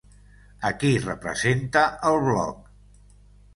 A 0.69 0.71
qui 0.83 0.93
representa 1.03 1.85
el 2.11 2.19
Bloc? 2.27 2.75